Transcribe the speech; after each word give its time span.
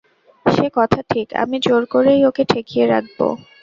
সে 0.45 0.67
কথা 0.77 0.99
ঠিক, 1.11 1.27
আমি 1.41 1.57
জোর 1.65 1.83
করেই 1.93 2.21
ওকে 2.29 2.43
ঠেকিয়ে 2.51 2.85
রাখব। 2.87 3.19